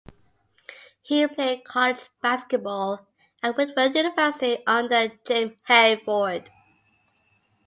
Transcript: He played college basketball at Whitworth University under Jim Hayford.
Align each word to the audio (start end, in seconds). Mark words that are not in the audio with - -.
He 1.03 1.27
played 1.27 1.63
college 1.63 2.05
basketball 2.23 3.05
at 3.43 3.55
Whitworth 3.55 3.93
University 3.95 4.57
under 4.65 5.09
Jim 5.27 5.57
Hayford. 5.69 6.47